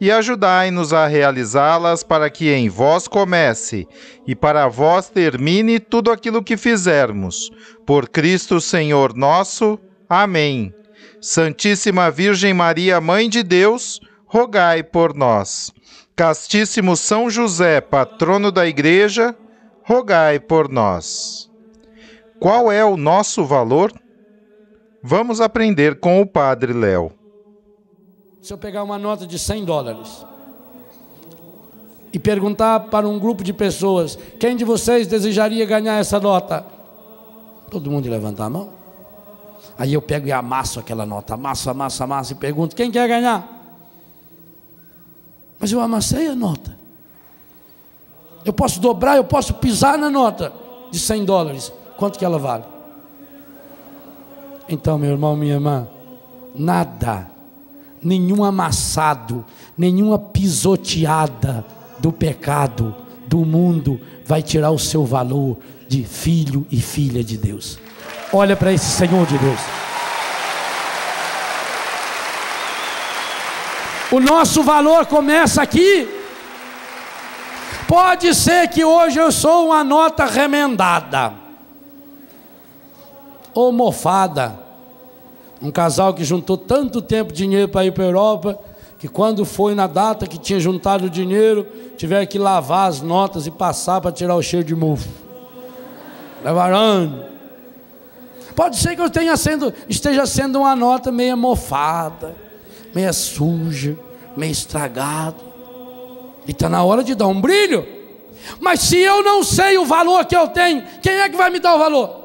[0.00, 3.86] e ajudai-nos a realizá-las para que em vós comece
[4.26, 7.50] e para vós termine tudo aquilo que fizermos.
[7.84, 9.78] Por Cristo Senhor nosso.
[10.08, 10.72] Amém.
[11.20, 15.70] Santíssima Virgem Maria, Mãe de Deus, rogai por nós.
[16.16, 19.36] Castíssimo São José, patrono da Igreja,
[19.84, 21.50] rogai por nós.
[22.38, 23.92] Qual é o nosso valor?
[25.02, 27.19] Vamos aprender com o Padre Léo.
[28.42, 30.24] Se eu pegar uma nota de 100 dólares
[32.12, 36.64] e perguntar para um grupo de pessoas: quem de vocês desejaria ganhar essa nota?
[37.70, 38.70] Todo mundo levantar a mão.
[39.76, 43.58] Aí eu pego e amasso aquela nota, amasso, amasso, amasso e pergunto: quem quer ganhar?
[45.58, 46.78] Mas eu amassei a nota.
[48.42, 50.50] Eu posso dobrar, eu posso pisar na nota
[50.90, 51.70] de 100 dólares.
[51.98, 52.64] Quanto que ela vale?
[54.66, 55.86] Então, meu irmão, minha irmã,
[56.54, 57.29] nada
[58.02, 59.44] nenhum amassado,
[59.76, 61.64] nenhuma pisoteada
[61.98, 62.94] do pecado,
[63.26, 67.78] do mundo, vai tirar o seu valor de filho e filha de Deus.
[68.32, 69.60] Olha para esse Senhor de Deus.
[74.12, 76.08] O nosso valor começa aqui.
[77.86, 81.32] Pode ser que hoje eu sou uma nota remendada,
[83.52, 84.58] ou mofada,
[85.60, 88.58] um casal que juntou tanto tempo dinheiro para ir para a Europa,
[88.98, 91.66] que quando foi na data que tinha juntado o dinheiro,
[91.96, 95.08] tiver que lavar as notas e passar para tirar o cheiro de mofo.
[96.44, 97.24] Levaram.
[98.54, 102.34] Pode ser que eu tenha sendo, esteja sendo uma nota meia mofada,
[102.94, 103.96] meia suja,
[104.36, 105.50] meia estragada.
[106.46, 107.86] E está na hora de dar um brilho.
[108.58, 111.58] Mas se eu não sei o valor que eu tenho, quem é que vai me
[111.58, 112.19] dar o valor?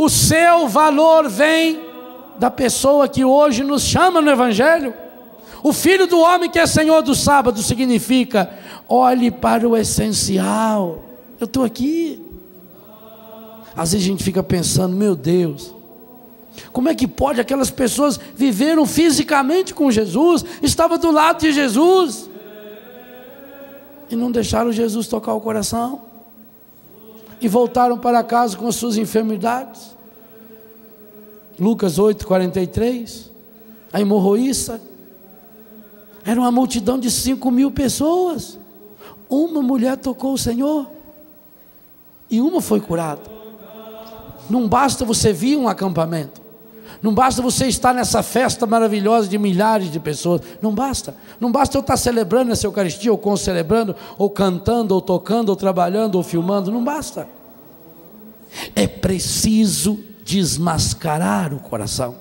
[0.00, 1.78] O seu valor vem
[2.38, 4.94] da pessoa que hoje nos chama no Evangelho.
[5.62, 8.50] O filho do homem que é senhor do sábado significa:
[8.88, 11.04] olhe para o essencial.
[11.38, 12.18] Eu estou aqui.
[13.76, 15.74] Às vezes a gente fica pensando, meu Deus,
[16.72, 22.30] como é que pode aquelas pessoas viveram fisicamente com Jesus, estavam do lado de Jesus
[24.08, 26.09] e não deixaram Jesus tocar o coração?
[27.40, 29.96] E voltaram para casa com as suas enfermidades.
[31.58, 33.30] Lucas 8, 43.
[33.92, 34.80] A hemorroíça.
[36.24, 38.58] Era uma multidão de 5 mil pessoas.
[39.28, 40.86] Uma mulher tocou o Senhor.
[42.28, 43.22] E uma foi curada.
[44.48, 46.39] Não basta você vir um acampamento.
[47.02, 50.42] Não basta você estar nessa festa maravilhosa de milhares de pessoas.
[50.60, 51.14] Não basta.
[51.40, 56.16] Não basta eu estar celebrando essa Eucaristia, ou concelebrando, ou cantando, ou tocando, ou trabalhando,
[56.16, 56.70] ou filmando.
[56.70, 57.26] Não basta.
[58.76, 62.16] É preciso desmascarar o coração.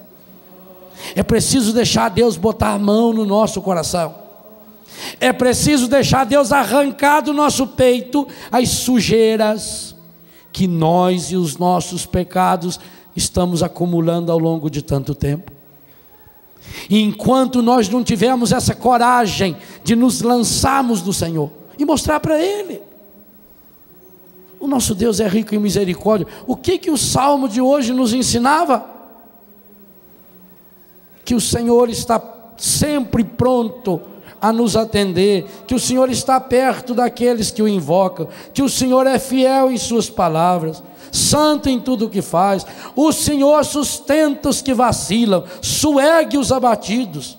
[1.13, 4.15] É preciso deixar Deus botar a mão no nosso coração.
[5.19, 9.95] É preciso deixar Deus arrancar do nosso peito as sujeiras
[10.51, 12.79] que nós e os nossos pecados
[13.15, 15.51] estamos acumulando ao longo de tanto tempo.
[16.89, 22.39] E enquanto nós não tivermos essa coragem de nos lançarmos do Senhor e mostrar para
[22.41, 22.81] Ele,
[24.59, 26.27] o nosso Deus é rico em misericórdia.
[26.45, 28.85] O que que o salmo de hoje nos ensinava?
[31.23, 32.21] Que o Senhor está
[32.57, 34.01] sempre pronto
[34.41, 39.05] a nos atender, que o Senhor está perto daqueles que o invocam, que o Senhor
[39.05, 42.65] é fiel em suas palavras, santo em tudo o que faz.
[42.95, 47.37] O Senhor sustenta os que vacilam, suegue os abatidos.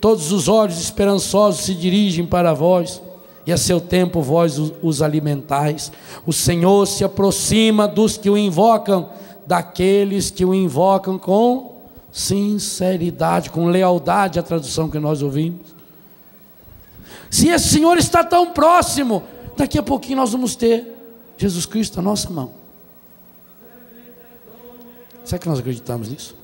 [0.00, 3.02] Todos os olhos esperançosos se dirigem para vós,
[3.46, 5.90] e a seu tempo vós os alimentais.
[6.26, 9.10] O Senhor se aproxima dos que o invocam,
[9.46, 11.78] daqueles que o invocam com
[12.12, 15.74] sinceridade, com lealdade, a tradução que nós ouvimos.
[17.30, 19.22] Se esse Senhor está tão próximo,
[19.56, 20.97] daqui a pouquinho nós vamos ter
[21.38, 22.52] Jesus Cristo na nossa mão.
[25.24, 26.34] Será que nós acreditamos nisso?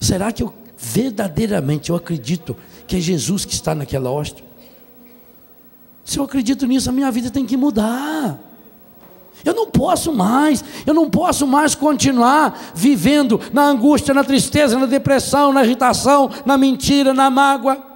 [0.00, 4.44] Será que eu verdadeiramente eu acredito que é Jesus que está naquela hóstia?
[6.04, 8.38] Se eu acredito nisso, a minha vida tem que mudar.
[9.44, 14.86] Eu não posso mais, eu não posso mais continuar vivendo na angústia, na tristeza, na
[14.86, 17.95] depressão, na irritação, na mentira, na mágoa.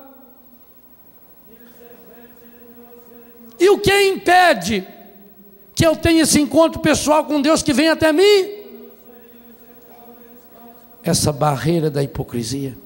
[3.70, 4.84] E o que impede
[5.76, 8.58] que eu tenha esse encontro pessoal com Deus que vem até mim?
[11.04, 12.76] Essa barreira da hipocrisia,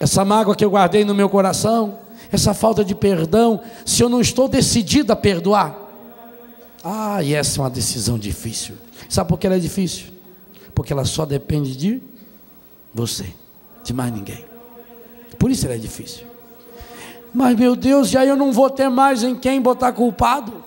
[0.00, 2.00] essa mágoa que eu guardei no meu coração,
[2.32, 5.78] essa falta de perdão, se eu não estou decidido a perdoar.
[6.82, 8.74] Ah, e essa é uma decisão difícil.
[9.08, 10.06] Sabe por que ela é difícil?
[10.74, 12.02] Porque ela só depende de
[12.92, 13.26] você,
[13.84, 14.44] de mais ninguém.
[15.38, 16.31] Por isso ela é difícil.
[17.32, 20.62] Mas meu Deus, e aí eu não vou ter mais em quem botar culpado?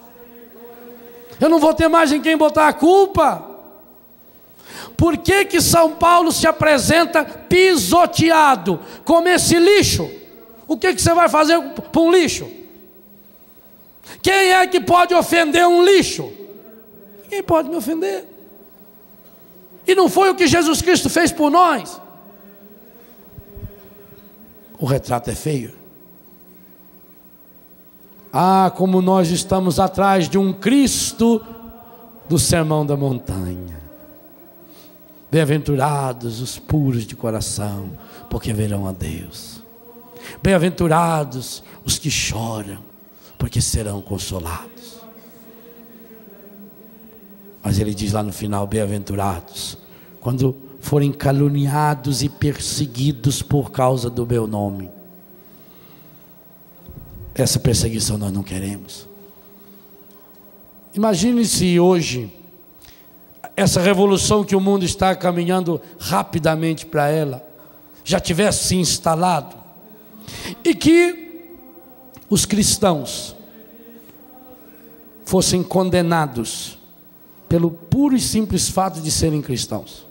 [1.39, 3.43] Eu não vou ter mais em quem botar a culpa?
[4.97, 10.09] Por que, que São Paulo se apresenta pisoteado como esse lixo?
[10.67, 12.49] O que, que você vai fazer para um lixo?
[14.21, 16.31] Quem é que pode ofender um lixo?
[17.23, 18.25] Ninguém pode me ofender.
[19.85, 22.01] E não foi o que Jesus Cristo fez por nós.
[24.79, 25.84] O retrato é feio.
[28.37, 31.41] Ah, como nós estamos atrás de um Cristo
[32.27, 33.79] do sermão da montanha.
[35.31, 37.91] Bem-aventurados os puros de coração,
[38.29, 39.63] porque verão a Deus.
[40.43, 42.79] Bem-aventurados os que choram,
[43.37, 44.99] porque serão consolados.
[47.63, 49.77] Mas ele diz lá no final: bem-aventurados,
[50.19, 54.94] quando forem caluniados e perseguidos por causa do meu nome.
[57.35, 59.05] Essa perseguição nós não queremos.
[60.93, 62.31] Imagine se hoje,
[63.57, 67.45] essa revolução que o mundo está caminhando rapidamente para ela,
[68.05, 69.53] já tivesse se instalado,
[70.63, 71.51] e que
[72.29, 73.35] os cristãos
[75.25, 76.77] fossem condenados
[77.49, 80.05] pelo puro e simples fato de serem cristãos.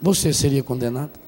[0.00, 1.27] Você seria condenado?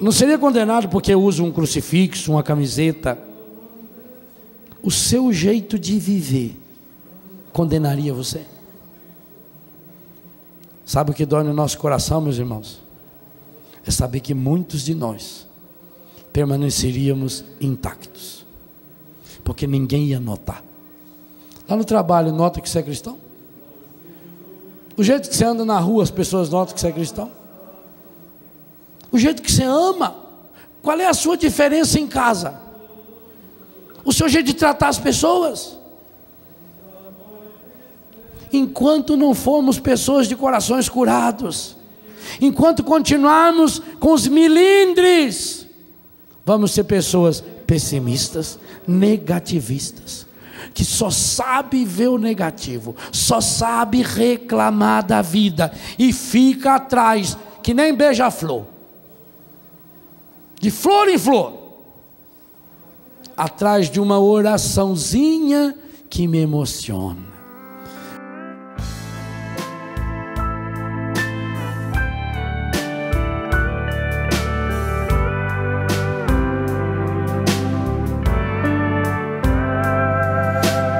[0.00, 3.18] Não seria condenado porque usa um crucifixo, uma camiseta.
[4.82, 6.58] O seu jeito de viver
[7.52, 8.42] condenaria você.
[10.86, 12.82] Sabe o que dói no nosso coração, meus irmãos?
[13.86, 15.46] É saber que muitos de nós
[16.32, 18.46] permaneceríamos intactos,
[19.44, 20.64] porque ninguém ia notar.
[21.68, 23.18] Lá no trabalho, nota que você é cristão?
[24.96, 27.30] O jeito que você anda na rua, as pessoas notam que você é cristão?
[29.12, 30.16] O jeito que você ama.
[30.82, 32.54] Qual é a sua diferença em casa?
[34.04, 35.78] O seu jeito de tratar as pessoas?
[38.52, 41.76] Enquanto não formos pessoas de corações curados,
[42.40, 45.66] enquanto continuarmos com os milindres,
[46.44, 48.58] vamos ser pessoas pessimistas,
[48.88, 50.26] negativistas,
[50.74, 57.72] que só sabe ver o negativo, só sabe reclamar da vida e fica atrás, que
[57.72, 58.64] nem beija-flor
[60.60, 61.54] de flor em flor,
[63.34, 65.74] atrás de uma oraçãozinha
[66.10, 67.30] que me emociona.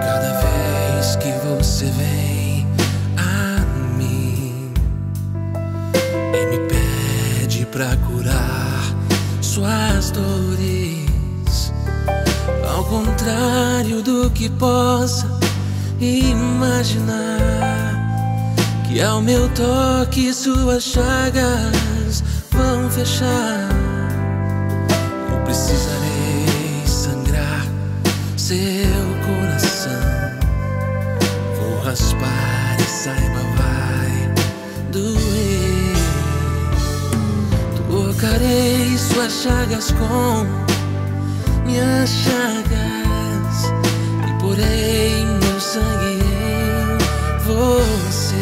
[0.03, 0.31] Cada
[9.51, 11.73] suas dores,
[12.73, 15.27] ao contrário do que possa
[16.01, 17.19] imaginar,
[18.87, 23.69] que ao meu toque suas chagas vão fechar.
[25.33, 27.67] Eu precisarei sangrar
[28.37, 28.55] seu
[29.27, 29.91] coração.
[31.59, 33.40] Vou raspar e saiba,
[38.21, 40.45] Tocarei suas chagas com
[41.65, 43.73] minhas chagas
[44.29, 46.99] e porei meu sangue em
[47.47, 48.37] você.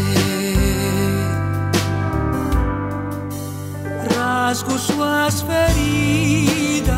[4.16, 6.88] Rasgo suas feridas,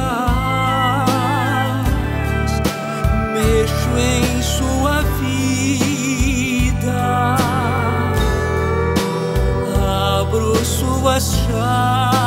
[3.34, 7.36] mexo em sua vida,
[10.22, 12.19] abro suas chagas,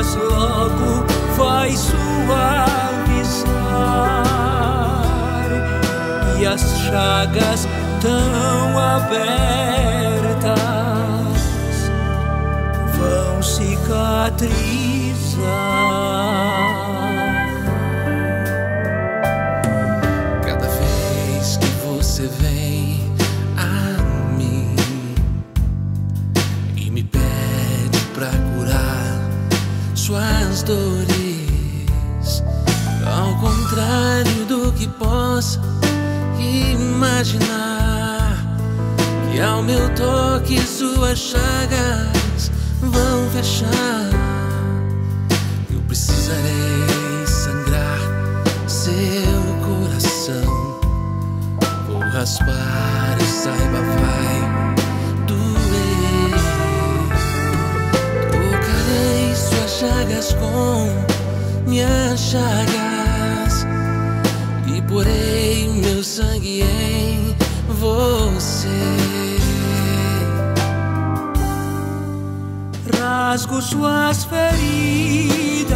[0.00, 1.04] mas logo
[1.36, 2.24] vai suavizar
[6.40, 7.68] e as chagas
[8.00, 9.20] tão abertas
[12.96, 14.40] vão cicatrizar.
[35.00, 35.58] Possa
[36.38, 38.36] imaginar,
[39.32, 42.52] que ao meu toque suas chagas
[42.82, 44.10] vão fechar.
[45.72, 47.98] Eu precisarei sangrar
[48.68, 50.78] seu coração.
[51.88, 54.40] Vou raspar e saiba, vai
[55.26, 56.36] doer.
[58.30, 60.90] Tocarei suas chagas com
[61.66, 62.89] minhas chagas
[64.90, 67.36] porei meu sangue em
[67.68, 68.68] você.
[73.30, 75.70] rasgo suas feridas,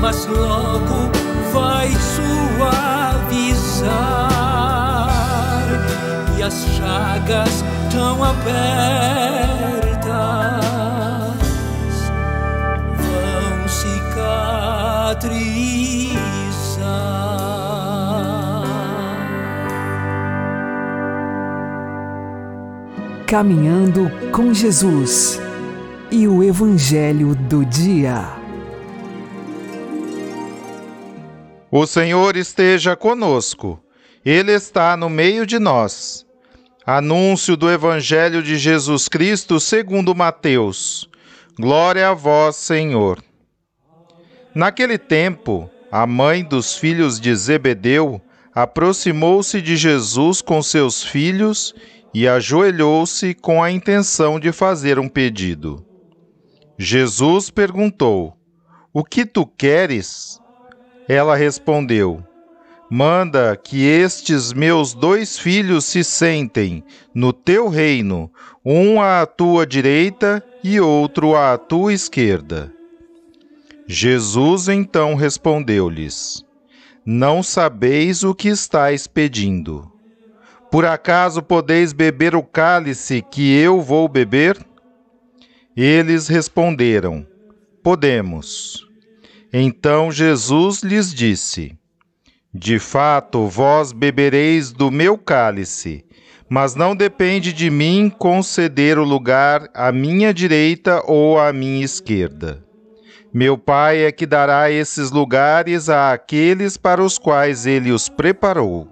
[0.00, 1.10] mas logo
[1.52, 3.58] vai suavizar
[6.38, 9.37] e as chagas tão abertas
[15.18, 15.58] cicatrizar.
[23.26, 25.40] Caminhando com Jesus
[26.10, 28.24] e o Evangelho do Dia.
[31.70, 33.78] O Senhor esteja conosco,
[34.24, 36.26] Ele está no meio de nós.
[36.86, 41.06] Anúncio do Evangelho de Jesus Cristo segundo Mateus.
[41.60, 43.22] Glória a vós, Senhor.
[44.58, 48.20] Naquele tempo, a mãe dos filhos de Zebedeu
[48.52, 51.72] aproximou-se de Jesus com seus filhos
[52.12, 55.86] e ajoelhou-se com a intenção de fazer um pedido.
[56.76, 58.36] Jesus perguntou:
[58.92, 60.40] O que tu queres?
[61.08, 62.20] Ela respondeu:
[62.90, 66.82] Manda que estes meus dois filhos se sentem
[67.14, 68.28] no teu reino,
[68.64, 72.76] um à tua direita e outro à tua esquerda.
[73.90, 76.44] Jesus então respondeu-lhes:
[77.06, 79.90] Não sabeis o que estáis pedindo.
[80.70, 84.58] Por acaso podeis beber o cálice que eu vou beber?
[85.74, 87.26] Eles responderam:
[87.82, 88.86] Podemos.
[89.50, 91.74] Então Jesus lhes disse:
[92.52, 96.04] De fato, vós bebereis do meu cálice,
[96.46, 102.67] mas não depende de mim conceder o lugar à minha direita ou à minha esquerda.
[103.32, 108.88] Meu Pai é que dará esses lugares àqueles para os quais ele os preparou.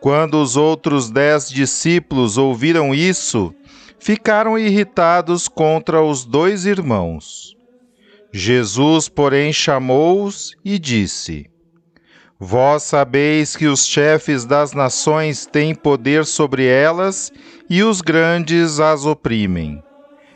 [0.00, 3.52] Quando os outros dez discípulos ouviram isso,
[3.98, 7.56] ficaram irritados contra os dois irmãos.
[8.32, 11.50] Jesus, porém, chamou-os e disse:
[12.38, 17.32] Vós sabeis que os chefes das nações têm poder sobre elas
[17.68, 19.82] e os grandes as oprimem.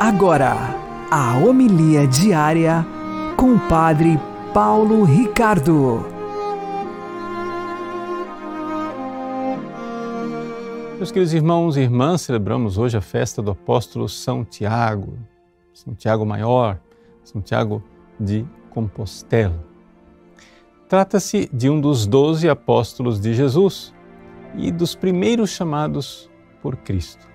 [0.00, 0.56] Agora,
[1.10, 2.86] a homilia diária
[3.36, 4.18] com o Padre
[4.54, 6.06] Paulo Ricardo.
[10.96, 15.18] Meus queridos irmãos e irmãs, celebramos hoje a festa do apóstolo São Tiago,
[15.74, 16.80] São Tiago Maior,
[17.22, 17.84] São Tiago
[18.18, 19.62] de Compostela.
[20.88, 23.92] Trata-se de um dos doze apóstolos de Jesus
[24.56, 26.30] e dos primeiros chamados
[26.62, 27.28] por Cristo.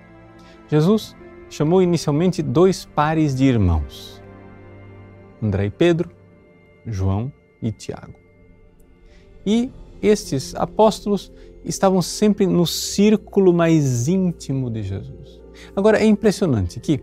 [0.66, 1.14] Jesus
[1.48, 4.22] chamou inicialmente dois pares de irmãos,
[5.42, 6.10] André e Pedro,
[6.86, 8.14] João e Tiago.
[9.44, 9.70] E
[10.02, 11.32] estes apóstolos
[11.64, 15.40] estavam sempre no círculo mais íntimo de Jesus.
[15.74, 16.98] Agora é impressionante que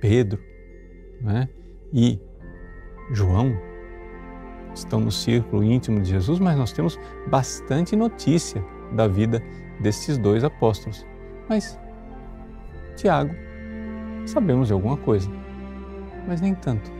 [0.00, 0.40] Pedro
[1.20, 1.48] né,
[1.92, 2.18] e
[3.12, 3.54] João
[4.74, 9.42] estão no círculo íntimo de Jesus, mas nós temos bastante notícia da vida
[9.80, 11.04] destes dois apóstolos.
[11.48, 11.78] Mas
[12.96, 13.34] Tiago,
[14.26, 15.30] sabemos de alguma coisa,
[16.26, 16.90] mas nem tanto.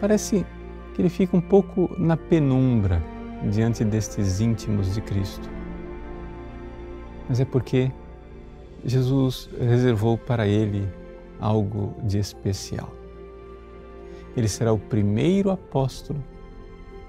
[0.00, 0.46] Parece
[0.94, 3.02] que ele fica um pouco na penumbra
[3.50, 5.48] diante destes íntimos de Cristo.
[7.28, 7.92] Mas é porque
[8.84, 10.88] Jesus reservou para ele
[11.40, 12.92] algo de especial.
[14.36, 16.22] Ele será o primeiro apóstolo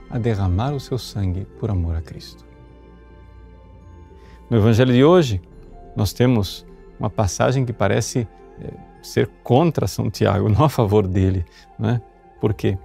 [0.10, 2.46] a derramar o seu sangue por amor a Cristo.
[4.50, 5.42] No Evangelho de hoje,
[5.96, 6.66] nós temos
[7.00, 8.28] uma passagem que parece
[8.60, 11.46] eh, ser contra São Tiago, não a favor dele.
[11.77, 12.01] Né?
[12.39, 12.77] Por quê?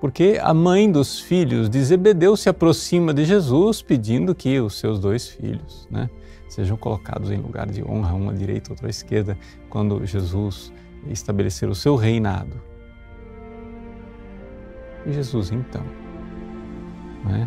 [0.00, 4.98] Porque a mãe dos filhos de Zebedeu se aproxima de Jesus pedindo que os seus
[4.98, 6.08] dois filhos né,
[6.48, 10.72] sejam colocados em lugar de honra, um à direita, outro à esquerda, quando Jesus
[11.08, 12.60] estabelecer o seu reinado.
[15.04, 15.84] E Jesus, então,
[17.24, 17.46] né,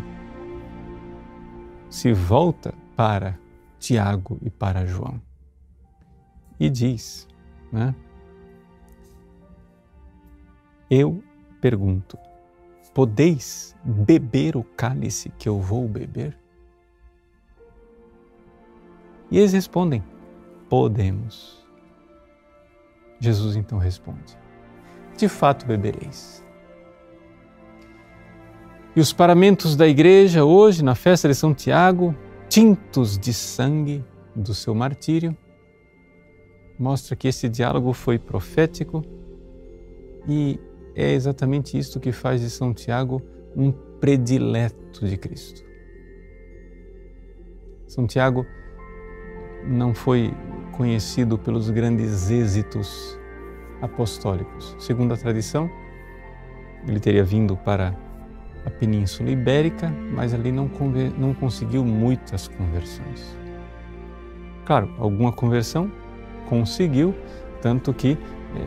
[1.90, 3.36] se volta para
[3.80, 5.20] Tiago e para João
[6.58, 7.26] e diz,
[7.74, 7.94] né,
[10.90, 11.22] eu
[11.60, 12.16] pergunto,
[12.94, 16.38] Podeis beber o cálice que eu vou beber?
[19.28, 20.02] E eles respondem:
[20.68, 21.66] Podemos.
[23.18, 24.38] Jesus então responde:
[25.18, 26.44] De fato bebereis.
[28.94, 32.14] E os paramentos da igreja hoje, na festa de São Tiago,
[32.48, 34.04] tintos de sangue
[34.36, 35.36] do seu martírio,
[36.78, 39.02] mostra que esse diálogo foi profético
[40.28, 40.58] e
[40.94, 43.22] é exatamente isto que faz de São Tiago
[43.56, 45.62] um predileto de Cristo.
[47.86, 48.46] São Tiago
[49.66, 50.32] não foi
[50.72, 53.18] conhecido pelos grandes êxitos
[53.80, 54.76] apostólicos.
[54.78, 55.70] Segundo a tradição,
[56.86, 57.96] ele teria vindo para
[58.64, 60.70] a Península Ibérica, mas ali não,
[61.16, 63.38] não conseguiu muitas conversões.
[64.64, 65.90] Claro, alguma conversão
[66.48, 67.14] conseguiu,
[67.60, 68.66] tanto que eh,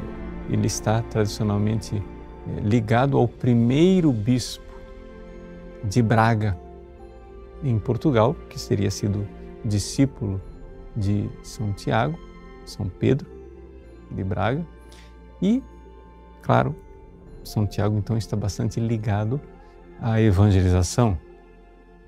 [0.49, 2.01] ele está tradicionalmente
[2.63, 4.63] ligado ao primeiro bispo
[5.83, 6.57] de Braga,
[7.63, 9.27] em Portugal, que teria sido
[9.63, 10.41] discípulo
[10.95, 12.17] de São Tiago,
[12.65, 13.27] São Pedro
[14.11, 14.65] de Braga.
[15.41, 15.63] E,
[16.41, 16.75] claro,
[17.43, 19.39] São Tiago então está bastante ligado
[19.99, 21.17] à evangelização,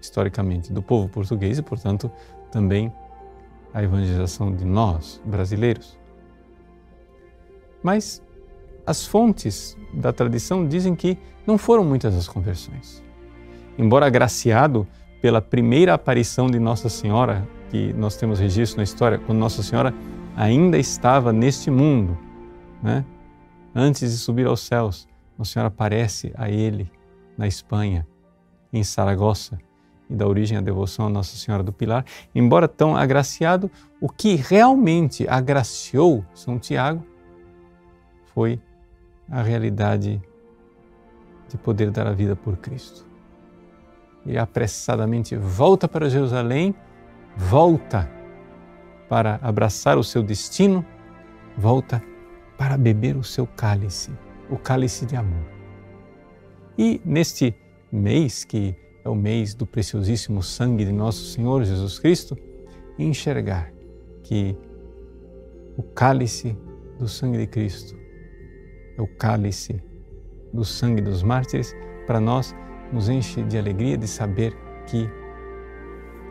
[0.02, 2.12] historicamente, do povo português e, portanto,
[2.52, 2.92] também
[3.74, 5.98] à evangelização de nós, brasileiros.
[7.84, 8.22] Mas
[8.86, 13.04] as fontes da tradição dizem que não foram muitas as conversões.
[13.78, 14.88] Embora agraciado
[15.22, 19.94] pela primeira aparição de Nossa Senhora, que nós temos registro na história, quando Nossa Senhora
[20.36, 22.18] ainda estava neste mundo,
[22.82, 23.06] né?
[23.76, 26.92] antes de subir aos céus, Nossa Senhora aparece a ele
[27.38, 28.08] na Espanha,
[28.74, 29.58] em Saragossa,
[30.10, 32.04] e dá origem à devoção a Nossa Senhora do Pilar.
[32.34, 33.70] Embora tão agraciado,
[34.02, 37.06] o que realmente agraciou São Tiago
[38.34, 38.60] foi
[39.30, 40.22] a realidade
[41.48, 43.06] de poder dar a vida por Cristo.
[44.26, 46.74] E apressadamente volta para Jerusalém,
[47.36, 48.10] volta
[49.08, 50.86] para abraçar o seu destino,
[51.58, 52.02] volta
[52.58, 54.12] para beber o seu cálice,
[54.50, 55.46] o cálice de amor.
[56.78, 57.56] E neste
[57.92, 62.38] mês, que é o mês do preciosíssimo sangue de nosso Senhor Jesus Cristo,
[62.98, 63.72] enxergar
[64.24, 64.56] que
[65.78, 66.58] o cálice
[66.98, 67.96] do sangue de Cristo
[68.98, 69.82] é o cálice
[70.54, 72.56] do sangue dos mártires, para nós
[72.92, 74.54] nos enche de alegria de saber
[74.88, 75.10] que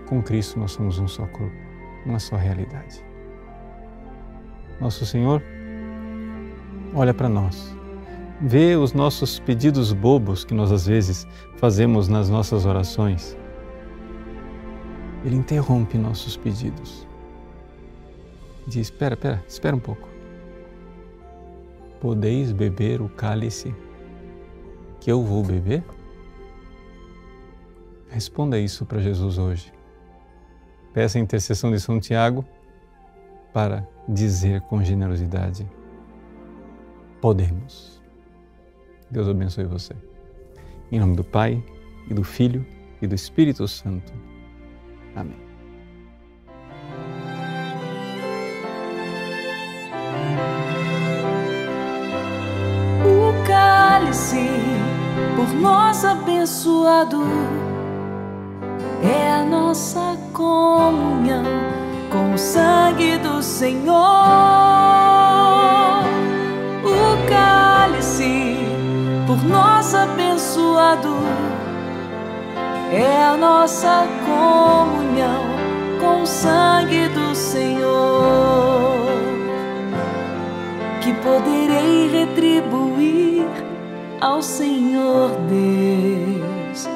[0.06, 1.56] com Cristo nós somos um só corpo,
[2.04, 3.04] uma só realidade.
[4.80, 5.42] Nosso Senhor
[6.94, 7.74] olha para nós,
[8.40, 13.36] vê os nossos pedidos bobos que nós às vezes fazemos nas nossas orações.
[15.24, 17.06] Ele interrompe nossos pedidos.
[18.66, 20.08] Diz: Espera, espera, espera um pouco
[22.00, 23.74] podeis beber o cálice
[25.00, 25.84] que eu vou beber?
[28.08, 29.72] Responda isso para Jesus hoje.
[30.92, 32.44] Peça a intercessão de São Tiago
[33.52, 35.68] para dizer com generosidade:
[37.20, 37.97] Podemos.
[39.10, 39.94] Deus abençoe você.
[40.90, 41.62] Em nome do Pai,
[42.10, 42.64] e do Filho,
[43.00, 44.12] e do Espírito Santo.
[45.14, 45.36] Amém.
[53.04, 54.48] O cálice
[55.36, 57.22] por nós abençoado
[59.02, 61.44] é a nossa comunhão
[62.10, 65.07] com o sangue do Senhor.
[69.58, 71.16] Nós abençoado
[72.92, 75.42] é a nossa comunhão
[76.00, 78.94] com o sangue do Senhor
[81.02, 83.46] que poderei retribuir
[84.20, 86.88] ao Senhor Deus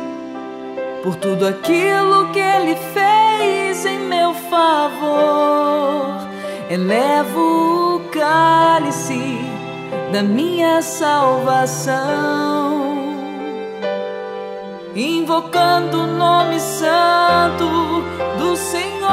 [1.02, 6.28] por tudo aquilo que Ele fez em meu favor.
[6.70, 9.51] Elevo o cálice
[10.12, 12.02] da minha salvação,
[14.94, 18.04] invocando o nome santo
[18.38, 19.08] do Senhor.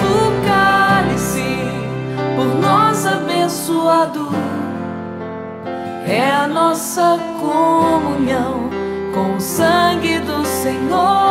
[0.00, 1.58] O cálice
[2.36, 4.28] por nós abençoado
[6.06, 8.70] é a nossa comunhão
[9.12, 11.25] com o sangue do Senhor.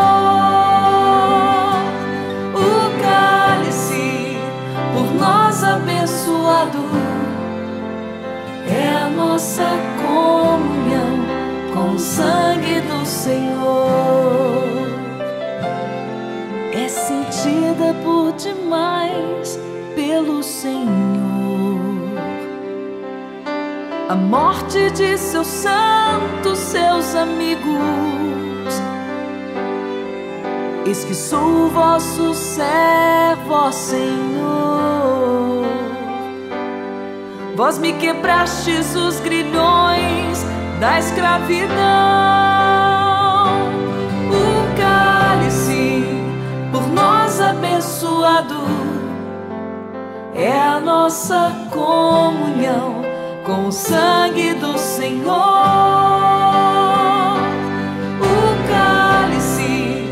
[9.36, 9.68] Nossa
[10.02, 11.26] comunhão
[11.74, 14.64] com o sangue do Senhor.
[16.72, 19.60] É sentida por demais
[19.94, 20.86] pelo Senhor
[24.08, 27.66] a morte de seus santos, seus amigos.
[30.86, 34.95] Eis que sou vosso servo, Senhor.
[37.56, 40.46] Vós me quebrastes os grilhões
[40.82, 41.72] da escravidão.
[44.30, 46.04] O cálice
[46.70, 48.60] por nós abençoado
[50.34, 53.02] é a nossa comunhão
[53.46, 55.32] com o sangue do Senhor.
[58.20, 60.04] O cálice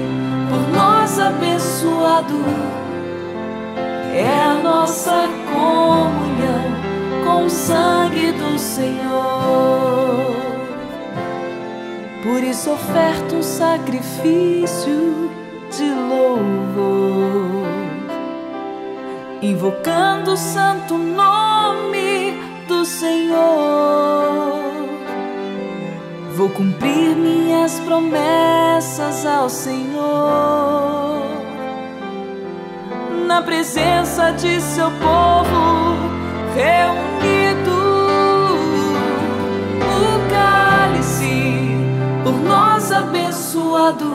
[0.49, 2.41] por nós abençoado
[4.13, 6.72] é a nossa comunhão
[7.23, 10.33] com o sangue do Senhor.
[12.21, 15.31] Por isso oferta um sacrifício
[15.71, 17.67] de louvor,
[19.41, 24.61] invocando o santo nome do Senhor.
[26.35, 31.21] Vou cumprir minhas promessas ao Senhor,
[33.27, 36.12] na presença de seu povo
[36.55, 37.71] reunido.
[39.81, 41.77] O cálice
[42.23, 44.13] por nós abençoado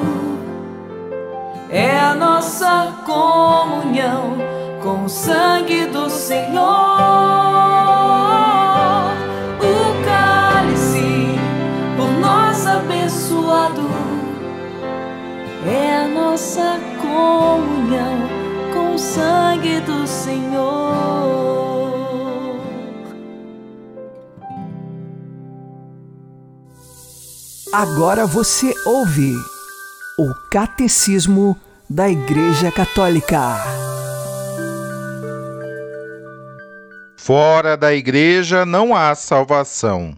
[1.70, 4.38] é a nossa comunhão
[4.82, 7.18] com o sangue do Senhor.
[12.78, 13.88] abençoado
[15.66, 18.28] é a nossa comunhão
[18.72, 21.27] com o sangue do Senhor.
[27.72, 29.34] Agora você ouve
[30.18, 31.54] o Catecismo
[31.88, 33.62] da Igreja Católica.
[37.18, 40.16] Fora da igreja não há salvação.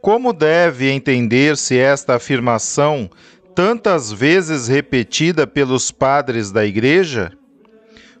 [0.00, 3.10] Como deve entender-se esta afirmação,
[3.54, 7.30] tantas vezes repetida pelos padres da Igreja?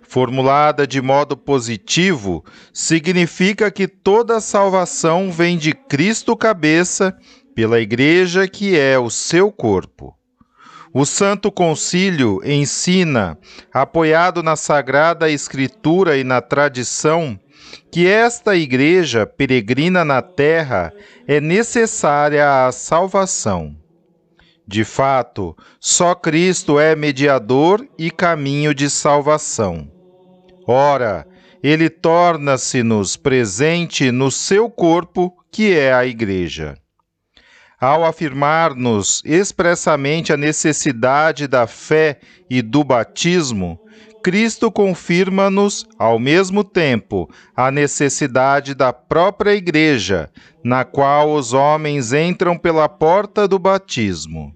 [0.02, 7.14] Formulada de modo positivo, significa que toda salvação vem de Cristo cabeça,
[7.58, 10.16] pela Igreja que é o seu corpo.
[10.94, 13.36] O Santo Concílio ensina,
[13.74, 17.36] apoiado na Sagrada Escritura e na tradição,
[17.90, 20.92] que esta igreja peregrina na terra
[21.26, 23.74] é necessária à salvação.
[24.64, 29.90] De fato, só Cristo é mediador e caminho de salvação.
[30.64, 31.26] Ora,
[31.60, 36.78] ele torna-se-nos presente no seu corpo, que é a Igreja.
[37.80, 42.18] Ao afirmar-nos expressamente a necessidade da fé
[42.50, 43.78] e do batismo,
[44.20, 50.28] Cristo confirma-nos, ao mesmo tempo, a necessidade da própria Igreja,
[50.64, 54.52] na qual os homens entram pela porta do batismo.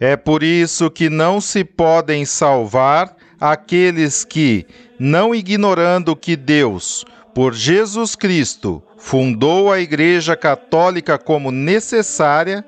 [0.00, 4.66] É por isso que não se podem salvar aqueles que,
[4.98, 7.04] não ignorando que Deus,
[7.38, 12.64] por Jesus Cristo, fundou a Igreja Católica como necessária,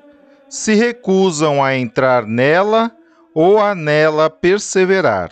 [0.47, 2.89] se recusam a entrar nela
[3.35, 5.29] ou a nela perseverar.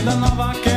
[0.00, 0.69] Vida nova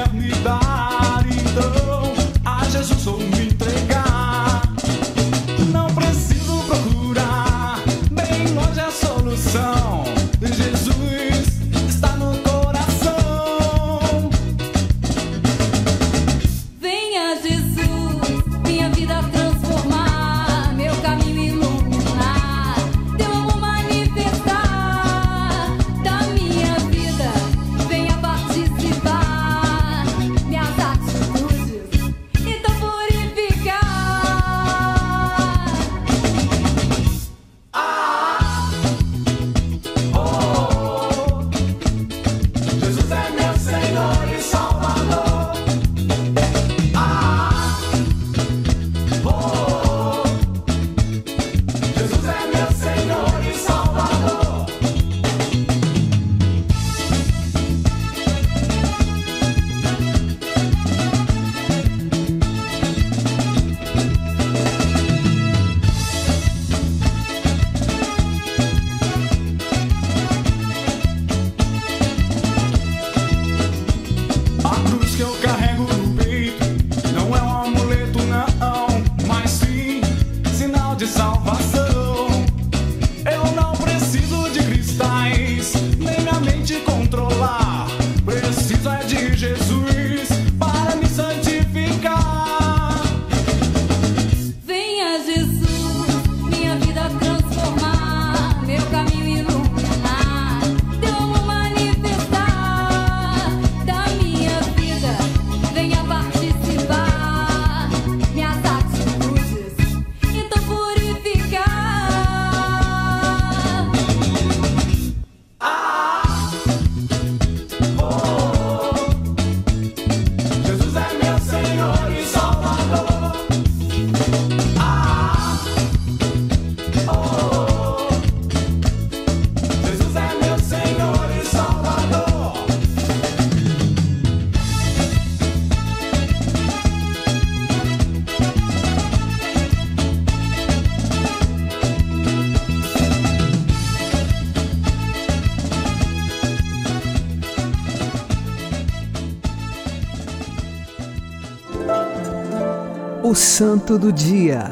[153.55, 154.63] Santo do Dia,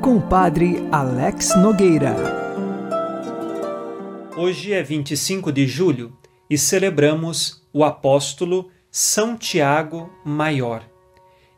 [0.00, 2.16] com o Padre Alex Nogueira.
[4.34, 6.16] Hoje é 25 de julho
[6.48, 10.82] e celebramos o apóstolo São Tiago Maior.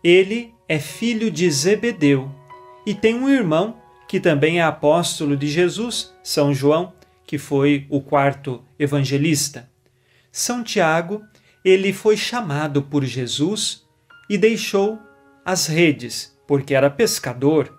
[0.03, 2.29] Ele é filho de Zebedeu
[2.85, 3.77] e tem um irmão
[4.09, 6.92] que também é apóstolo de Jesus, São João,
[7.25, 9.71] que foi o quarto evangelista.
[10.33, 11.23] São Tiago,
[11.64, 13.85] ele foi chamado por Jesus
[14.29, 14.99] e deixou
[15.44, 17.78] as redes, porque era pescador,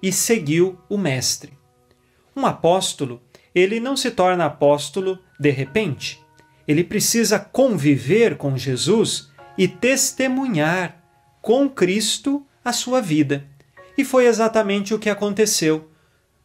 [0.00, 1.52] e seguiu o mestre.
[2.36, 3.20] Um apóstolo,
[3.54, 6.22] ele não se torna apóstolo de repente.
[6.66, 11.02] Ele precisa conviver com Jesus e testemunhar
[11.42, 13.46] com Cristo a sua vida.
[13.98, 15.90] E foi exatamente o que aconteceu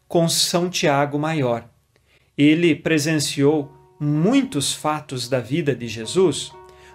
[0.08, 1.69] com São Tiago Maior.
[2.38, 6.51] Ele presenciou muitos fatos da vida de Jesus.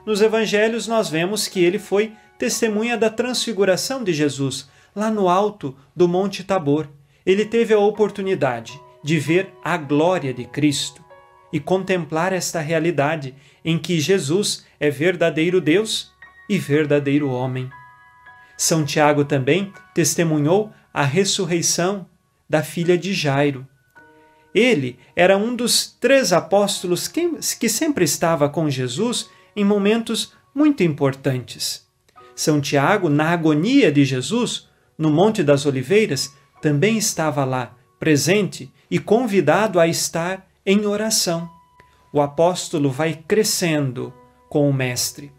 [0.06, 5.76] Nos evangelhos nós vemos que ele foi testemunha da transfiguração de Jesus lá no alto
[5.94, 6.88] do Monte Tabor.
[7.24, 11.04] Ele teve a oportunidade de ver a glória de Cristo
[11.52, 16.12] e contemplar esta realidade em que Jesus é verdadeiro Deus
[16.48, 17.70] e verdadeiro homem.
[18.56, 22.06] São Tiago também testemunhou a ressurreição
[22.48, 23.66] da filha de Jairo.
[24.54, 30.82] Ele era um dos três apóstolos que, que sempre estava com Jesus em momentos muito
[30.82, 31.83] importantes.
[32.34, 34.68] São Tiago, na agonia de Jesus,
[34.98, 41.48] no Monte das Oliveiras, também estava lá, presente e convidado a estar em oração.
[42.12, 44.12] O apóstolo vai crescendo
[44.48, 45.32] com o Mestre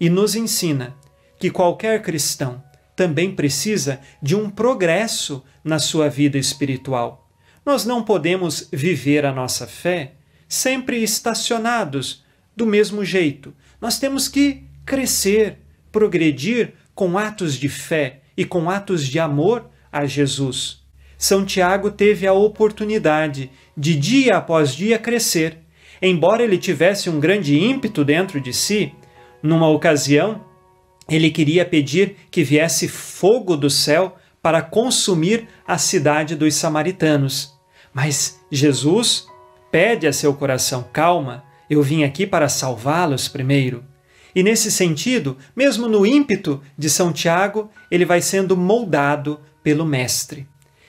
[0.00, 0.96] e nos ensina
[1.38, 2.62] que qualquer cristão
[2.96, 7.28] também precisa de um progresso na sua vida espiritual.
[7.64, 10.14] Nós não podemos viver a nossa fé
[10.48, 12.24] sempre estacionados
[12.56, 13.54] do mesmo jeito.
[13.80, 15.58] Nós temos que crescer,
[15.92, 20.82] progredir com atos de fé e com atos de amor a Jesus.
[21.18, 25.58] São Tiago teve a oportunidade de dia após dia crescer.
[26.00, 28.92] Embora ele tivesse um grande ímpeto dentro de si,
[29.40, 30.44] numa ocasião,
[31.08, 37.52] ele queria pedir que viesse fogo do céu para consumir a cidade dos samaritanos.
[37.94, 39.26] Mas Jesus
[39.70, 43.91] pede a seu coração: calma, eu vim aqui para salvá-los primeiro.
[44.34, 50.46] E nesse sentido, mesmo no ímpeto de São Tiago, ele vai sendo moldado pelo Mestre.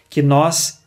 [0.10, 0.80] Que nós,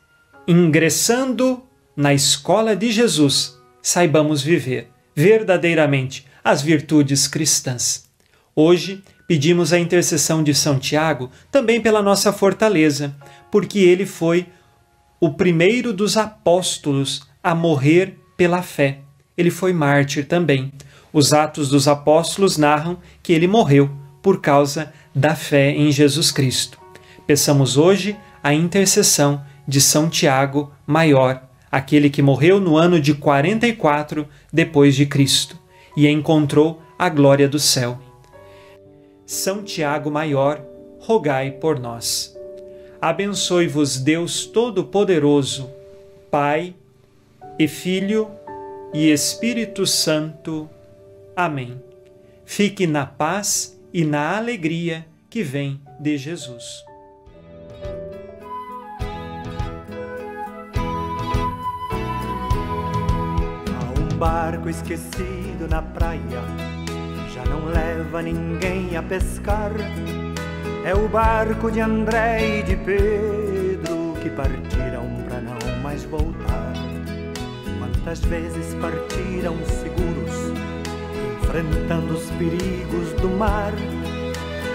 [0.47, 1.63] ingressando
[1.97, 8.07] na escola de Jesus, saibamos viver verdadeiramente as virtudes cristãs.
[8.55, 13.17] Hoje, pedimos a intercessão de São Tiago também pela nossa fortaleza,
[13.51, 14.47] porque ele foi
[15.21, 19.01] o primeiro dos apóstolos a morrer pela fé.
[19.37, 20.73] Ele foi mártir também.
[21.17, 26.79] Os Atos dos Apóstolos narram que ele morreu por causa da fé em Jesus Cristo.
[27.27, 34.29] Peçamos hoje a intercessão de São Tiago Maior, aquele que morreu no ano de 44
[34.53, 35.59] depois de Cristo
[35.97, 37.99] e encontrou a glória do céu.
[39.25, 40.61] São Tiago Maior,
[41.01, 42.37] rogai por nós.
[43.01, 45.71] Abençoe-vos Deus Todo-Poderoso,
[46.31, 46.75] Pai
[47.59, 48.31] e Filho
[48.93, 50.69] e Espírito Santo.
[51.37, 51.79] Amém.
[52.47, 56.83] Fique na paz e na alegria que vem de Jesus.
[63.69, 66.41] Há um barco esquecido na praia,
[67.35, 69.73] já não leva ninguém a pescar.
[70.87, 76.73] É o barco de André e de Pedro que partiram para não mais voltar.
[77.79, 80.16] Quantas vezes partiram seguros,
[81.61, 83.73] enfrentando os perigos do mar.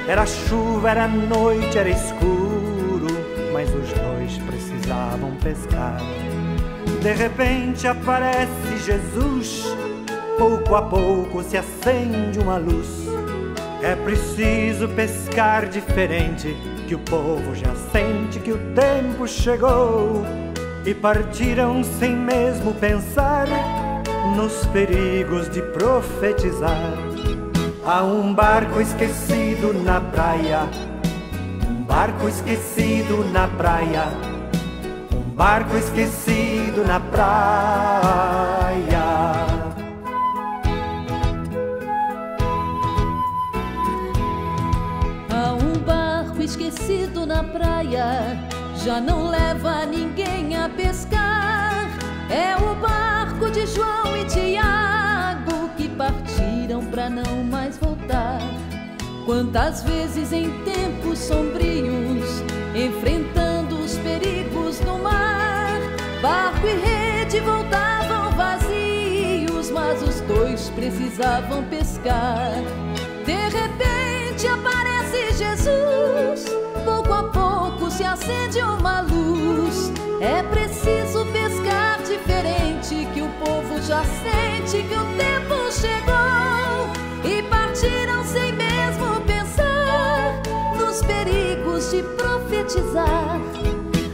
[0.07, 3.07] Era chuva, era noite, era escuro,
[3.53, 5.97] mas os dois precisavam pescar.
[7.01, 9.65] De repente aparece Jesus,
[10.37, 12.87] pouco a pouco se acende uma luz.
[13.81, 16.55] É preciso pescar diferente,
[16.87, 20.23] que o povo já sente que o tempo chegou.
[20.85, 23.47] E partiram sem mesmo pensar
[24.35, 26.93] nos perigos de profetizar.
[27.85, 30.69] Há um barco esquecido na praia,
[31.67, 34.05] um barco esquecido na praia,
[35.13, 37.31] um barco esquecido na praia.
[45.29, 48.39] Há um barco esquecido na praia,
[48.83, 51.89] já não leva ninguém a pescar.
[52.29, 53.20] É o barco
[53.51, 58.39] de João e Tiago que partiram para não mais voltar.
[59.25, 65.79] Quantas vezes em tempos sombrios, enfrentando os perigos do mar,
[66.21, 72.53] barco e rede voltavam vazios, mas os dois precisavam pescar.
[73.25, 76.45] De repente aparece Jesus,
[76.85, 79.91] pouco a pouco se acende uma luz.
[80.21, 81.20] É preciso
[83.91, 86.87] já sente que o tempo chegou.
[87.25, 90.41] E partiram sem mesmo pensar
[90.79, 93.41] nos perigos de profetizar.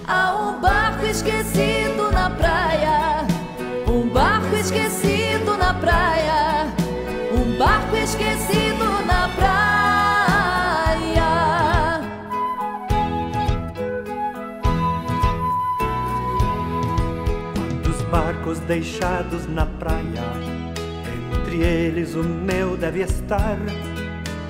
[0.07, 3.27] Há um barco esquecido na praia,
[3.87, 6.73] um barco esquecido na praia,
[7.31, 8.66] um barco esquecido
[18.48, 20.23] Barcos deixados na praia,
[21.35, 23.58] entre eles o meu deve estar.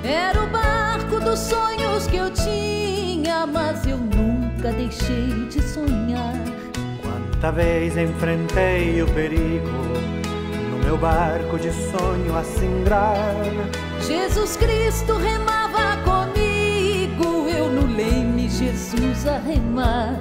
[0.04, 6.36] Era o barco dos sonhos que eu tinha, mas eu nunca deixei de sonhar.
[7.02, 9.68] Quanta vez enfrentei o perigo
[10.70, 13.16] no meu barco de sonho a singrar.
[14.06, 20.20] Jesus Cristo remava comigo, eu no leme, Jesus a remar.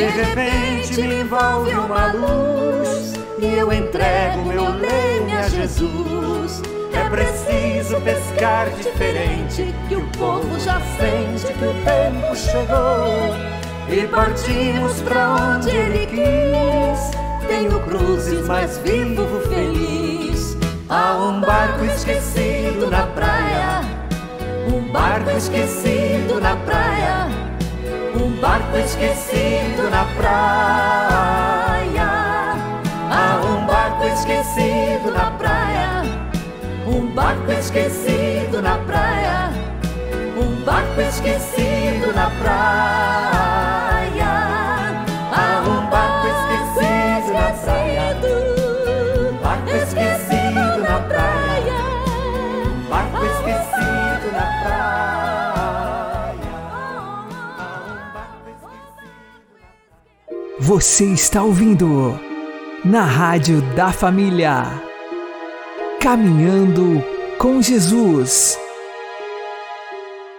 [0.00, 6.62] De repente me envolve uma luz e eu entrego meu leme a Jesus.
[6.94, 13.36] É preciso pescar diferente, que o povo já sente que o tempo chegou.
[13.90, 17.46] e partimos pra onde Ele quis.
[17.46, 20.56] Tenho cruzes, mas vivo feliz.
[20.88, 23.82] Há um barco esquecido na praia,
[24.66, 27.49] um barco esquecido na praia,
[28.14, 31.50] um barco esquecido na praia.
[33.10, 36.02] Há um barco esquecido na praia,
[36.86, 39.50] um barco esquecido na praia,
[40.36, 43.49] um barco esquecido na praia.
[60.70, 62.16] Você está ouvindo
[62.84, 64.80] na Rádio da Família.
[66.00, 67.04] Caminhando
[67.38, 68.56] com Jesus.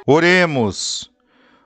[0.08, 1.12] Oremos.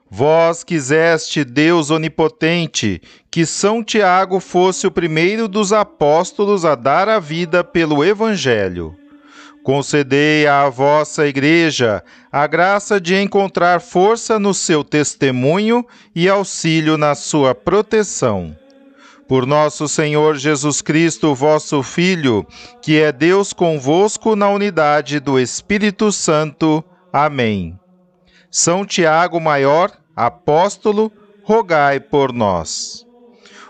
[0.09, 7.19] Vós quiseste, Deus onipotente, que São Tiago fosse o primeiro dos apóstolos a dar a
[7.19, 8.95] vida pelo Evangelho.
[9.65, 15.83] Concedei à vossa Igreja a graça de encontrar força no seu testemunho
[16.15, 18.55] e auxílio na sua proteção.
[19.27, 22.45] Por nosso Senhor Jesus Cristo, vosso Filho,
[22.79, 26.83] que é Deus convosco na unidade do Espírito Santo.
[27.11, 27.75] Amém.
[28.51, 31.11] São Tiago Maior, apóstolo,
[31.43, 33.04] rogai por nós.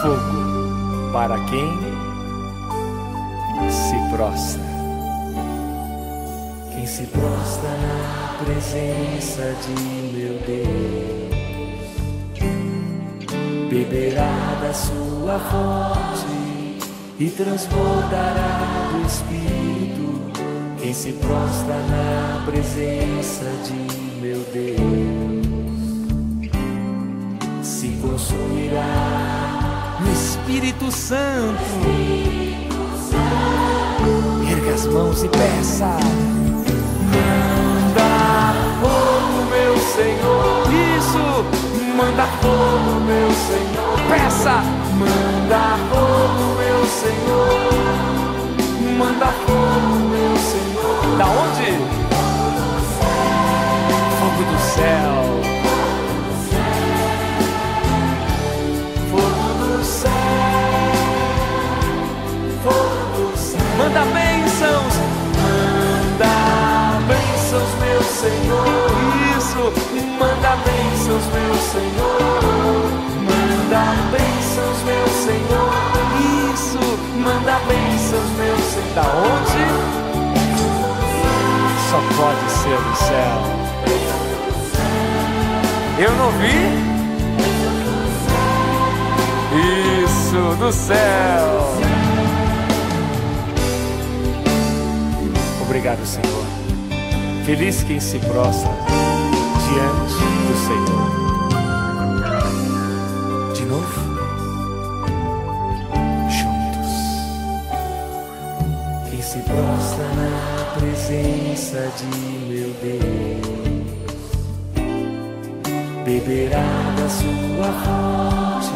[0.00, 1.78] fogo para quem
[3.70, 4.62] se prostra.
[6.72, 9.74] Quem se prostra na presença de
[10.16, 11.30] meu Deus
[13.68, 16.78] beberá da sua fonte
[17.18, 20.20] e transbordará do Espírito.
[20.80, 23.74] Quem se prostra na presença de
[24.20, 25.40] meu Deus
[27.62, 29.39] se consumirá
[30.00, 31.62] no Espírito Santo.
[34.50, 35.96] Erga as mãos e peça.
[37.12, 40.66] Manda fogo, meu Senhor.
[40.98, 41.44] Isso,
[41.96, 43.98] manda fogo, meu Senhor.
[44.08, 44.62] Peça.
[44.98, 47.70] Manda fogo, meu Senhor.
[48.98, 51.16] Manda fogo, meu Senhor.
[51.16, 51.70] Da onde?
[54.18, 55.10] Fogo do céu.
[55.10, 55.19] Manda
[71.20, 72.40] bênçãos, meu Senhor.
[73.26, 75.72] Manda bênçãos, meu Senhor.
[76.54, 76.82] Isso,
[77.18, 78.94] manda bênçãos, meu Senhor.
[78.94, 79.64] Da onde?
[81.90, 83.38] Só pode ser do céu.
[85.98, 86.90] Eu não vi?
[90.04, 91.80] Isso, do céu.
[95.62, 96.44] Obrigado, Senhor.
[97.44, 98.70] Feliz quem se prostra
[99.68, 99.99] diante
[111.10, 112.04] presença de
[112.46, 113.50] meu Deus
[116.04, 116.62] beberá
[116.96, 118.70] da sua fonte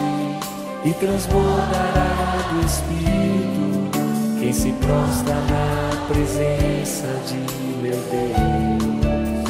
[0.85, 2.11] e transbordará
[2.51, 4.41] do Espírito.
[4.41, 7.37] Quem se prostra na presença de
[7.81, 9.45] meu Deus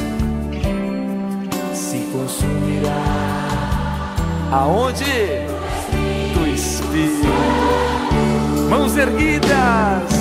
[1.73, 3.03] se consumirá.
[4.51, 5.43] Aonde?
[6.35, 7.33] Do Espírito.
[8.69, 10.14] Mãos erguidas.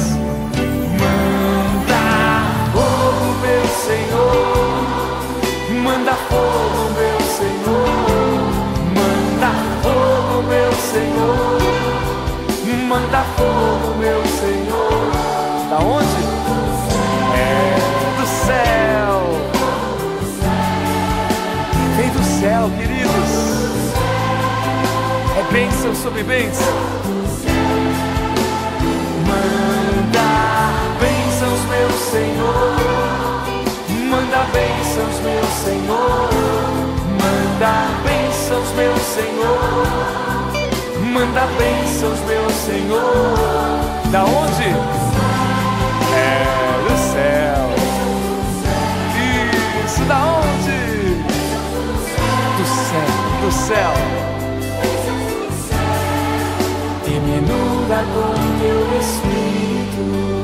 [25.93, 26.75] Sobre bênção.
[29.27, 30.29] Manda
[31.01, 32.77] bênçãos, meu Senhor.
[34.11, 36.31] Manda bênçãos, meu Senhor.
[37.19, 37.73] Manda
[38.05, 39.95] bênçãos, meu Senhor.
[41.35, 43.39] Traga bênçãos, meu Senhor.
[44.11, 44.69] Da onde?
[46.15, 46.33] É
[46.89, 47.69] do céu.
[49.85, 50.79] Isso, da onde?
[52.57, 53.09] Do céu,
[53.43, 54.34] do céu
[57.37, 60.44] inunda com teu espírito.